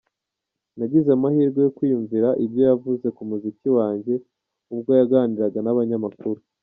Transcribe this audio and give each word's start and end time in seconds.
Nagize 0.77 1.09
amahirwe 1.17 1.59
yo 1.65 1.71
kwiyumvira 1.77 2.29
ibyo 2.45 2.61
yavuze 2.69 3.07
ku 3.15 3.21
muziki 3.29 3.67
wanjye 3.77 4.13
ubwo 4.73 4.91
yaganiraga 4.99 5.59
n’abanyamakuru. 5.63 6.39